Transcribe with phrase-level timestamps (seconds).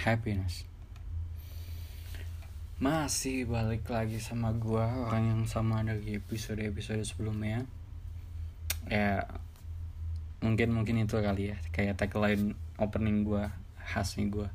[0.00, 0.64] happiness.
[2.80, 7.68] Masih balik lagi sama gua orang yang sama dari episode episode sebelumnya.
[8.88, 9.28] Ya
[10.40, 14.48] mungkin mungkin itu kali ya kayak tagline opening gua khas nih gua.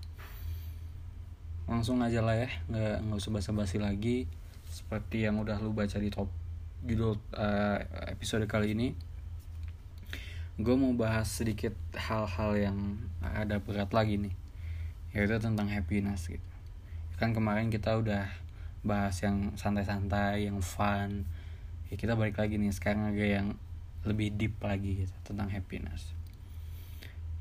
[1.70, 4.26] Langsung aja lah ya nggak nggak usah basa-basi lagi
[4.74, 6.28] seperti yang udah lu baca di top
[6.82, 7.78] judul uh,
[8.10, 8.98] episode kali ini.
[10.56, 12.78] Gue mau bahas sedikit hal-hal yang
[13.20, 14.45] ada berat lagi nih
[15.16, 16.44] yaitu tentang happiness gitu.
[17.16, 18.28] Kan kemarin kita udah
[18.84, 21.24] bahas yang santai-santai yang fun.
[21.88, 23.48] Ya kita balik lagi nih sekarang agak yang
[24.04, 26.12] lebih deep lagi gitu tentang happiness.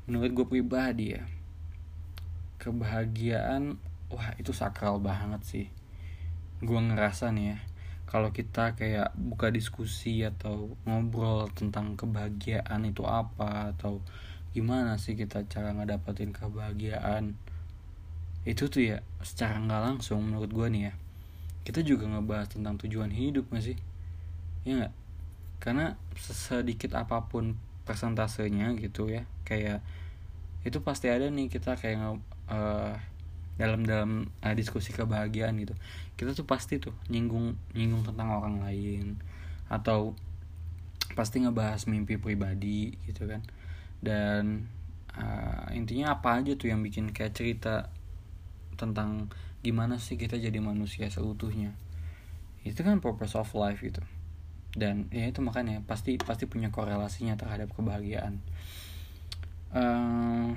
[0.07, 1.27] Menurut gue pribadi ya
[2.63, 3.75] kebahagiaan
[4.07, 5.67] wah itu sakral banget sih.
[6.63, 7.59] Gue ngerasa nih ya
[8.05, 13.99] kalau kita kayak buka diskusi atau ngobrol tentang kebahagiaan itu apa atau
[14.55, 17.35] gimana sih kita cara ngedapetin kebahagiaan
[18.45, 20.93] itu tuh ya secara nggak langsung menurut gue nih ya.
[21.65, 23.77] Kita juga ngebahas tentang tujuan hidup gak sih?
[24.69, 24.93] Ya nggak?
[25.57, 29.85] Karena sedikit apa pun persentasenya gitu ya kayak
[30.65, 32.17] itu pasti ada nih kita kayak
[32.49, 32.93] uh,
[33.55, 35.77] dalam dalam uh, diskusi kebahagiaan gitu.
[36.17, 39.21] Kita tuh pasti tuh nyinggung nyinggung tentang orang lain
[39.69, 40.17] atau
[41.13, 43.45] pasti ngebahas mimpi pribadi gitu kan.
[44.01, 44.65] Dan
[45.15, 47.93] uh, intinya apa aja tuh yang bikin kayak cerita
[48.75, 49.31] tentang
[49.65, 51.73] gimana sih kita jadi manusia seutuhnya.
[52.61, 54.03] Itu kan purpose of life gitu.
[54.75, 58.43] Dan ya itu makanya pasti pasti punya korelasinya terhadap kebahagiaan.
[59.71, 60.55] Uh,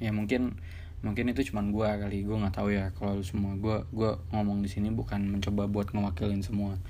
[0.00, 0.56] ya mungkin
[1.04, 2.18] mungkin itu cuman gue kali.
[2.24, 3.54] Gue nggak tahu ya kalau semua.
[3.60, 6.80] Gue gue ngomong di sini bukan mencoba buat ngewakilin semua.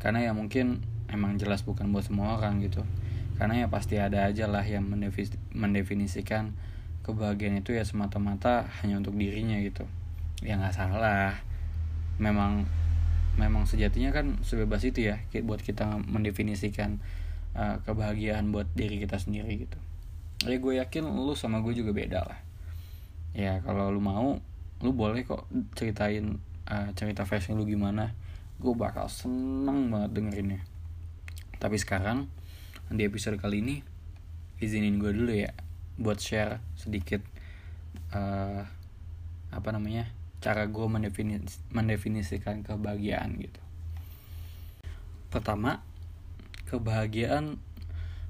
[0.00, 2.82] Karena ya mungkin emang jelas bukan buat semua orang gitu.
[3.36, 4.88] Karena ya pasti ada aja lah yang
[5.52, 6.56] mendefinisikan
[7.02, 9.86] kebahagiaan itu ya semata-mata hanya untuk dirinya gitu.
[10.42, 11.38] Ya nggak salah.
[12.18, 12.66] Memang
[13.34, 17.00] memang sejatinya kan sebebas itu ya buat kita mendefinisikan
[17.56, 19.78] uh, kebahagiaan buat diri kita sendiri gitu.
[20.46, 22.38] Ya gue yakin lu sama gue juga beda lah.
[23.32, 24.38] Ya kalau lu mau
[24.82, 25.46] lu boleh kok
[25.78, 26.38] ceritain
[26.70, 28.14] uh, cerita versi lu gimana.
[28.62, 30.62] Gue bakal seneng banget dengerinnya.
[31.58, 32.26] Tapi sekarang
[32.92, 33.76] di episode kali ini
[34.60, 35.50] izinin gue dulu ya
[36.00, 37.20] buat share sedikit
[38.12, 38.64] uh,
[39.52, 40.08] apa namanya
[40.42, 43.60] cara gue mendefinis mendefinisikan kebahagiaan gitu.
[45.30, 45.84] Pertama
[46.66, 47.60] kebahagiaan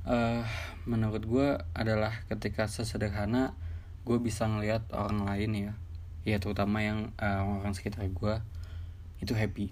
[0.04, 0.44] uh,
[0.84, 3.54] menurut gue adalah ketika sesederhana
[4.02, 5.72] gue bisa ngelihat orang lain ya.
[6.22, 8.34] Ya terutama yang uh, orang sekitar gue
[9.22, 9.70] itu happy.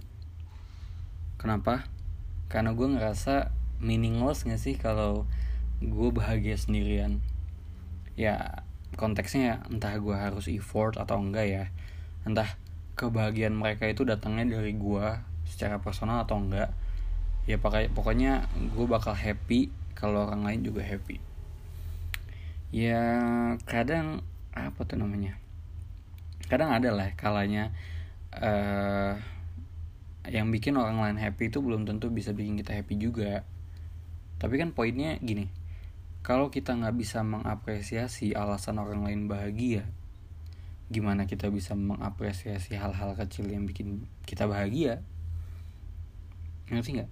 [1.39, 1.87] Kenapa?
[2.51, 5.27] Karena gue ngerasa meaningless gak sih kalau
[5.81, 7.25] gue bahagia sendirian
[8.19, 8.67] ya
[8.99, 11.65] konteksnya entah gue harus effort atau enggak ya.
[12.27, 12.59] Entah
[12.99, 15.07] kebahagiaan mereka itu datangnya dari gue
[15.47, 16.75] secara personal atau enggak.
[17.47, 21.23] Ya pakai pokoknya gue bakal happy kalau orang lain juga happy.
[22.71, 23.03] Ya
[23.67, 24.23] kadang
[24.55, 25.39] apa tuh namanya?
[26.51, 27.71] Kadang ada lah kalanya
[28.35, 29.15] uh,
[30.29, 33.47] yang bikin orang lain happy itu belum tentu bisa bikin kita happy juga.
[34.41, 35.60] Tapi kan poinnya gini
[36.21, 39.89] kalau kita nggak bisa mengapresiasi alasan orang lain bahagia
[40.91, 45.07] gimana kita bisa mengapresiasi hal-hal kecil yang bikin kita bahagia?
[46.67, 47.11] Ngerti nggak?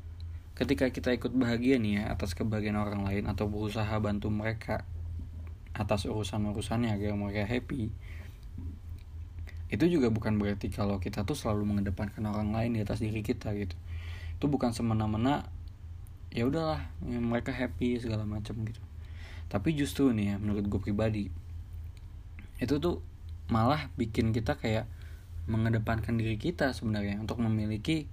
[0.58, 4.82] Ketika kita ikut bahagia nih ya atas kebahagiaan orang lain atau berusaha bantu mereka
[5.78, 7.94] atas urusan-urusannya agar mereka happy
[9.68, 13.54] itu juga bukan berarti kalau kita tuh selalu mengedepankan orang lain di atas diri kita
[13.54, 13.78] gitu.
[14.41, 15.47] Itu bukan semena-mena
[16.34, 18.88] ya udahlah mereka happy segala macam gitu
[19.48, 21.25] tapi justru nih ya menurut gue pribadi
[22.60, 23.00] itu tuh
[23.48, 24.84] malah bikin kita kayak
[25.48, 28.04] mengedepankan diri kita sebenarnya untuk memiliki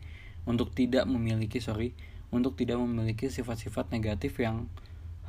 [0.47, 1.91] untuk tidak memiliki sorry
[2.35, 4.67] untuk tidak memiliki sifat-sifat negatif yang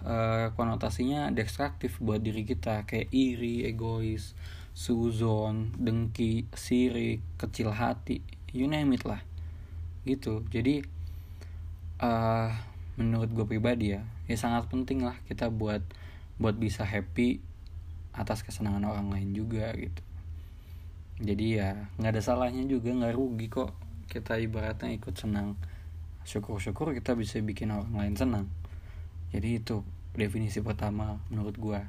[0.02, 2.82] uh, konotasinya destruktif buat diri kita.
[2.84, 4.34] Kayak iri, egois,
[4.74, 8.20] suzon, dengki, sirik, kecil hati,
[8.50, 9.22] you name it lah.
[10.02, 10.42] Gitu.
[10.50, 10.82] Jadi
[12.02, 12.50] uh,
[12.96, 15.84] menurut gue pribadi ya ya sangat penting lah kita buat
[16.40, 17.40] buat bisa happy
[18.16, 20.00] atas kesenangan orang lain juga gitu.
[21.20, 23.72] Jadi ya nggak ada salahnya juga nggak rugi kok
[24.08, 25.56] kita ibaratnya ikut senang.
[26.24, 28.46] Syukur-syukur kita bisa bikin orang lain senang.
[29.32, 29.84] Jadi itu
[30.16, 31.80] definisi pertama menurut gue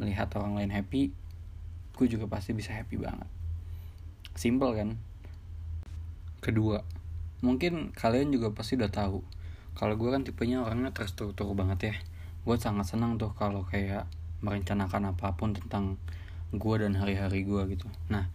[0.00, 1.12] melihat orang lain happy
[1.98, 3.28] gue juga pasti bisa happy banget.
[4.38, 4.90] Simple kan?
[6.40, 6.80] Kedua.
[7.42, 9.22] Mungkin kalian juga pasti udah tahu
[9.78, 11.94] kalau gue kan tipenya orangnya terstruktur banget ya.
[12.42, 14.10] Gue sangat senang tuh kalau kayak
[14.42, 15.94] merencanakan apa pun tentang
[16.50, 17.86] gue dan hari-hari gue gitu.
[18.10, 18.26] Nah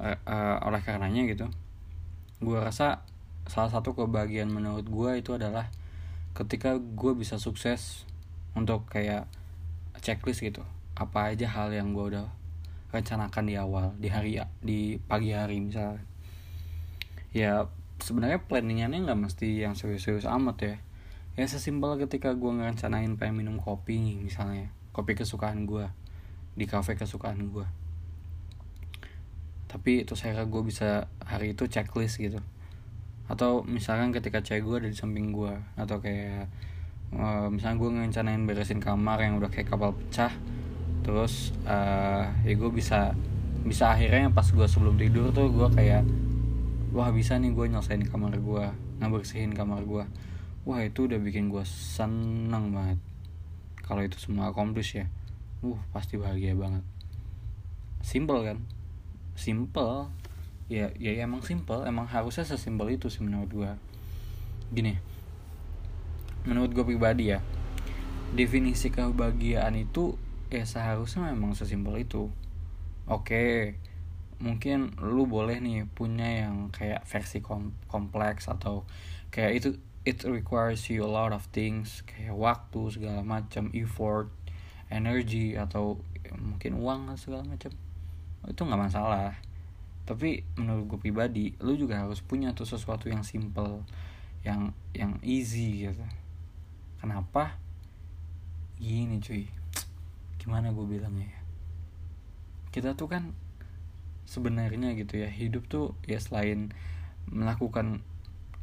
[0.00, 1.46] uh, uh, oleh karenanya gitu
[2.40, 3.04] gue rasa
[3.44, 5.68] salah satu kebahagiaan menurut gue itu adalah
[6.32, 8.08] ketika gue bisa sukses
[8.56, 9.28] untuk kayak
[10.00, 10.64] checklist gitu.
[10.96, 12.32] Apa aja hal yang gue udah
[12.90, 16.00] rencanakan di awal di hari di pagi hari misalnya.
[17.36, 17.68] Ya
[18.00, 20.76] sebenarnya planningannya nggak mesti yang serius-serius amat ya.
[21.38, 24.72] Ya sesimpel ketika gue ngerencanain pengen minum kopi nih misalnya.
[24.90, 25.86] Kopi kesukaan gue
[26.58, 27.64] di cafe kesukaan gue
[29.70, 32.42] tapi itu saya gue bisa hari itu checklist gitu.
[33.30, 36.50] Atau misalkan ketika cewek gue ada di samping gue atau kayak
[37.14, 40.34] uh, misalnya gue ngerencanain beresin kamar yang udah kayak kapal pecah.
[41.06, 43.14] Terus uh, ya gue bisa
[43.62, 46.02] bisa akhirnya pas gue sebelum tidur tuh gue kayak
[46.90, 48.64] wah bisa nih gue nyelesain kamar gue
[48.98, 50.04] ngebersihin kamar gue
[50.66, 52.98] wah itu udah bikin gue seneng banget.
[53.80, 55.06] Kalau itu semua accomplish ya
[55.62, 56.84] uh pasti bahagia banget.
[58.02, 58.58] Simple kan?
[59.38, 60.10] Simple.
[60.70, 63.70] Ya ya emang simple emang harusnya sesimpel itu sih menurut gue
[64.70, 64.94] gini
[66.46, 67.42] menurut gue pribadi ya
[68.38, 70.14] definisi kebahagiaan itu
[70.46, 72.30] ya seharusnya memang sesimpel itu.
[73.10, 73.74] Oke
[74.40, 78.88] mungkin lu boleh nih punya yang kayak versi kom kompleks atau
[79.28, 79.68] kayak itu
[80.08, 84.32] it requires you a lot of things kayak waktu segala macam effort
[84.90, 86.02] energy atau
[86.36, 87.72] mungkin uang segala macam.
[88.46, 89.38] Itu nggak masalah.
[90.04, 93.86] Tapi menurut gue pribadi lu juga harus punya tuh sesuatu yang simple
[94.42, 96.02] yang yang easy gitu.
[96.98, 97.56] Kenapa?
[98.76, 99.46] Gini cuy.
[100.42, 101.40] Gimana gue bilangnya ya?
[102.74, 103.30] Kita tuh kan
[104.30, 105.26] sebenarnya gitu ya.
[105.26, 106.70] Hidup tuh ya selain
[107.26, 108.06] melakukan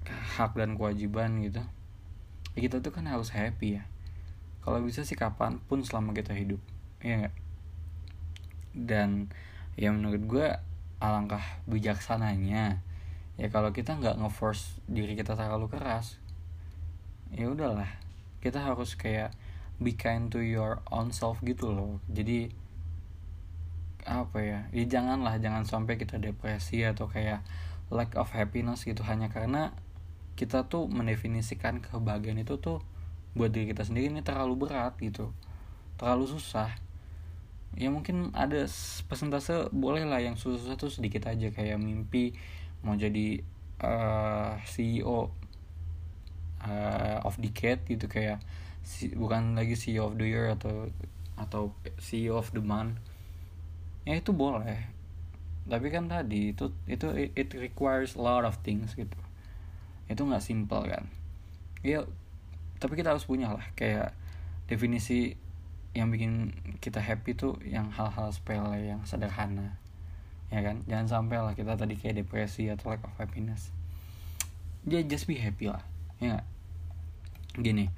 [0.07, 1.59] hak dan kewajiban gitu
[2.57, 3.85] ya kita tuh kan harus happy ya.
[4.65, 6.57] Kalau bisa sih kapan pun selama kita hidup
[7.05, 7.35] ya gak?
[8.73, 9.29] dan
[9.77, 10.47] ya menurut gue
[10.97, 12.81] alangkah bijaksananya
[13.37, 16.17] ya kalau kita nggak ngeforce diri kita terlalu keras
[17.29, 17.89] ya udahlah.
[18.41, 19.37] Kita harus kayak
[19.77, 22.01] be kind to your own self gitu loh.
[22.09, 22.49] Jadi
[24.07, 27.43] apa ya ya janganlah jangan sampai kita depresi atau kayak
[27.91, 29.03] lack of happiness gitu.
[29.03, 29.71] Hanya karena
[30.37, 32.83] kita tuh mendefinisikan kebahagiaan itu tuh
[33.33, 35.31] buat diri kita sendiri ini terlalu berat gitu.
[35.95, 36.69] Terlalu susah.
[37.77, 38.65] Ya mungkin ada
[39.05, 41.49] persentase boleh lah yang susah-susah tuh sedikit aja.
[41.53, 42.35] Kayak mimpi
[42.83, 43.41] mau jadi
[43.81, 45.27] uh, eh, CEO uh,
[46.65, 48.05] eh, of decade gitu.
[48.11, 48.43] Kayak
[49.15, 50.91] bukan lagi CEO of the year atau
[51.37, 51.69] atau
[52.01, 52.97] CEO of the month
[54.07, 54.87] ya itu boleh.
[55.67, 59.19] Tapi kan tadi itu itu it requires a lot of things gitu.
[60.07, 61.03] Itu nggak simple kan?
[61.83, 62.07] Ya
[62.79, 63.67] tapi kita harus punya lah.
[63.75, 64.15] Kayak
[64.71, 65.35] definisi
[65.91, 69.75] yang bikin kita happy tuh yang hal-hal sepele yang sederhana.
[70.47, 70.87] Ya kan?
[70.87, 73.75] Jangan sampai lah kita tadi kayak depresi atau lack of happiness.
[74.87, 75.83] Ya just be happy lah.
[76.23, 76.47] Ya
[77.57, 77.91] gini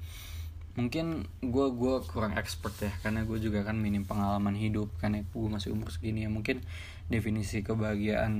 [0.80, 5.48] mungkin gue gue kurang expert ya karena gue juga kan minim pengalaman hidup karena gue
[5.52, 6.30] masih umur segini ya.
[6.32, 6.64] Mungkin
[7.12, 8.32] definisi kebahagiaan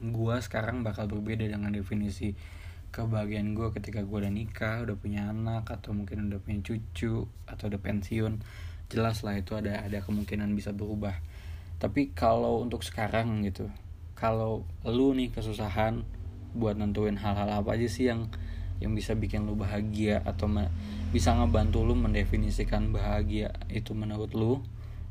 [0.00, 2.32] gue sekarang bakal berbeda dengan definisi
[2.88, 7.64] kebahagiaan gue ketika gue udah nikah udah punya anak atau mungkin udah punya cucu atau
[7.68, 8.40] udah pensiun.
[8.88, 11.20] Jelas lah itu ada ada kemungkinan bisa berubah.
[11.76, 13.68] Tapi kalau untuk sekarang gitu
[14.16, 16.06] kalau lu nih kesusahan
[16.54, 18.30] buat nentuin hal-hal apa aja sih yang
[18.82, 20.50] yang bisa bikin lu bahagia atau
[21.14, 24.62] bisa ngebantu lu mendefinisikan bahagia itu menurut lu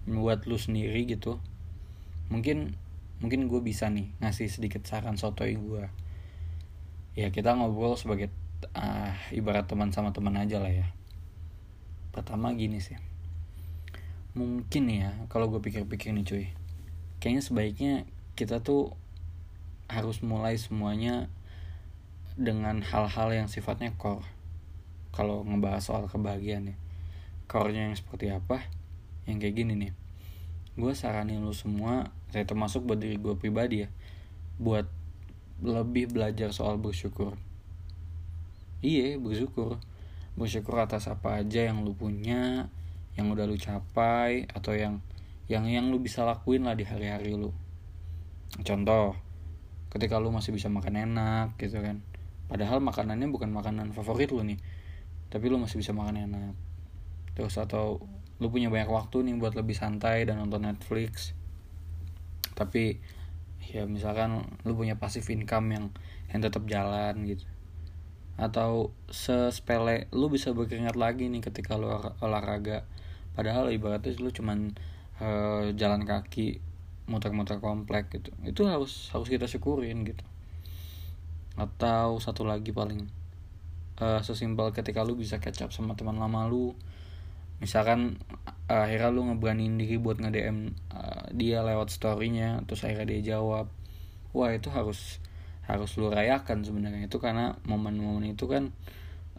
[0.04, 1.40] buat lu sendiri gitu
[2.28, 2.76] mungkin
[3.24, 5.88] mungkin gue bisa nih ngasih sedikit saran sotoy gue
[7.16, 8.28] ya kita ngobrol sebagai
[8.76, 10.88] uh, ibarat teman sama teman aja lah ya.
[12.10, 12.98] Pertama gini sih
[14.34, 16.46] mungkin ya kalau gue pikir-pikir nih cuy
[17.22, 17.94] kayaknya sebaiknya
[18.34, 18.98] kita tuh
[19.86, 21.30] harus mulai semuanya
[22.34, 24.26] dengan hal-hal yang sifatnya core.
[25.14, 26.78] Kalau ngebahas soal kebahagiaan ya
[27.48, 28.66] core-nya yang seperti apa?
[29.30, 29.94] Yang kayak gini nih.
[30.74, 33.90] Gue saranin lu semua saya termasuk buat diri gue pribadi ya
[34.58, 34.90] buat
[35.62, 37.38] lebih belajar soal bersyukur.
[38.82, 39.78] Iya bersyukur.
[40.34, 42.74] Bersyukur atas apa aja yang lu punya
[43.14, 44.98] yang udah lu capai atau yang
[45.46, 47.54] yang yang lu bisa lakuin lah di hari-hari lu.
[48.66, 49.14] Contoh
[49.94, 52.02] ketika lu masih bisa makan enak gitu kan
[52.54, 54.62] padahal makanannya bukan makanan favorit lu nih.
[55.34, 56.54] Tapi lu masih bisa makan enak.
[57.34, 57.98] Terus atau
[58.38, 61.34] lu punya banyak waktu nih buat lebih santai dan nonton Netflix.
[62.54, 63.02] Tapi
[63.74, 65.86] ya misalkan lu punya passive income yang
[66.30, 67.50] yang tetap jalan gitu.
[68.38, 71.90] Atau sesepele lu bisa berkeringat lagi nih ketika lu
[72.22, 72.86] olahraga.
[73.34, 74.78] Padahal ibaratnya lu cuman
[75.18, 76.62] uh, jalan kaki
[77.10, 78.30] muter-muter komplek gitu.
[78.46, 80.22] Itu harus harus kita syukurin gitu
[81.54, 83.06] atau satu lagi paling
[84.02, 86.74] uh, sesimpel ketika lu bisa catch up sama teman lama lu.
[87.62, 88.18] Misalkan
[88.68, 90.58] uh, akhirnya lu ngeberaniin diri buat nge DM
[90.92, 93.70] uh, dia lewat storynya terus akhirnya dia jawab.
[94.34, 95.22] Wah itu harus
[95.64, 97.06] harus lu rayakan sebenarnya.
[97.06, 98.74] Itu karena momen-momen itu kan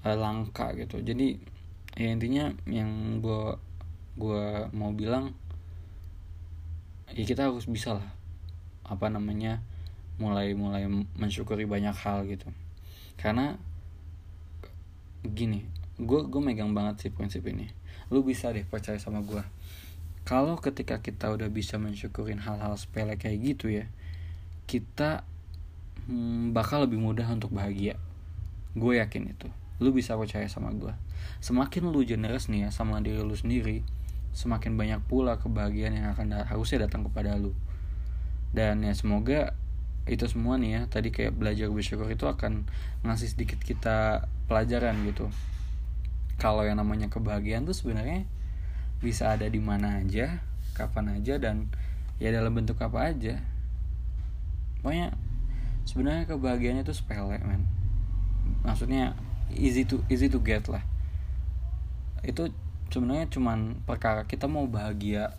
[0.06, 1.02] uh, langka gitu.
[1.02, 1.36] Jadi
[1.98, 3.58] ya intinya yang gua
[4.14, 5.34] gua mau bilang
[7.10, 8.08] ya kita harus bisa lah.
[8.86, 9.64] Apa namanya
[10.20, 10.86] mulai mulai
[11.18, 12.48] mensyukuri banyak hal gitu.
[13.18, 13.58] Karena
[15.24, 17.70] gini gue gue megang banget sih prinsip ini.
[18.12, 19.42] Lu bisa deh percaya sama gue
[20.24, 23.84] kalau ketika kita udah bisa mensyukurin hal-hal sepele kayak gitu ya
[24.64, 25.20] kita
[26.08, 28.00] hmm, bakal lebih mudah untuk bahagia.
[28.72, 29.48] Gue yakin itu.
[29.78, 30.92] Lu bisa percaya sama gue
[31.40, 33.84] semakin lu generous nih ya sama diri lu sendiri
[34.34, 37.54] semakin banyak pula kebahagiaan yang akan harusnya datang kepada lu.
[38.50, 39.54] Dan ya semoga
[40.04, 42.68] itu semua nih ya tadi kayak belajar bersyukur itu akan
[43.08, 45.32] ngasih sedikit kita pelajaran gitu.
[46.36, 48.28] Kalau yang namanya kebahagiaan tuh sebenarnya
[49.00, 50.44] bisa ada di mana aja
[50.76, 51.72] kapan aja dan
[52.20, 53.40] ya dalam bentuk apa aja.
[54.84, 55.16] Pokoknya
[55.88, 57.64] sebenarnya kebahagiaannya tuh sepele man
[58.60, 59.16] maksudnya
[59.56, 60.84] easy to easy to get lah.
[62.20, 62.52] Itu
[62.92, 65.32] sebenarnya cuman perkara kita mau bahagia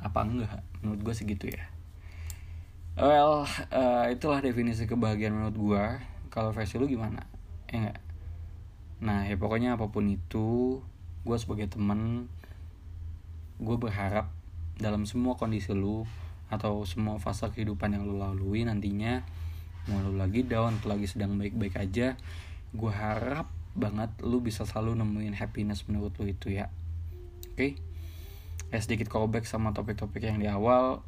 [0.00, 1.75] apa enggak menurut gue segitu ya
[2.96, 5.84] well uh, itulah definisi kebahagiaan menurut gue
[6.32, 7.24] kalau versi lu gimana?
[7.68, 7.98] Ya enggak
[8.96, 10.80] nah ya pokoknya apa pun itu
[11.28, 12.32] gue sebagai temen
[13.60, 14.32] gue berharap
[14.80, 16.08] dalam semua kondisi lu
[16.48, 19.20] atau semua fase kehidupan yang lu lalui nantinya
[19.92, 22.16] mau lu lagi down atau lagi sedang baik-baik aja
[22.72, 26.72] gue harap banget lu bisa selalu nemuin happiness menurut lu itu ya.
[27.52, 27.56] Oke?
[27.56, 27.72] Okay?
[28.72, 31.04] ya sedikit callback sama topik-topik yang di awal.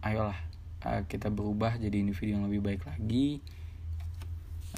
[0.00, 0.38] Ayolah
[0.84, 3.42] uh, kita berubah jadi individu yang lebih baik lagi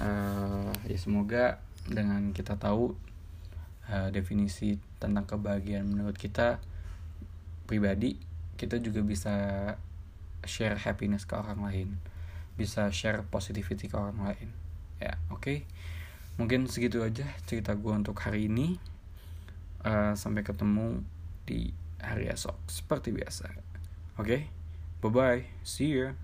[0.01, 2.95] uh, ya semoga dengan kita tahu
[3.91, 6.61] uh, definisi tentang kebahagiaan menurut kita
[7.67, 8.17] pribadi
[8.61, 9.35] kita juga bisa
[10.45, 11.89] share happiness ke orang lain
[12.57, 14.49] bisa share positivity ke orang lain
[15.01, 15.59] ya oke okay?
[16.37, 18.77] mungkin segitu aja cerita gue untuk hari ini
[19.85, 21.01] uh, sampai ketemu
[21.49, 23.49] di hari esok seperti biasa
[24.21, 24.60] oke okay?
[25.01, 26.15] Bye bye see you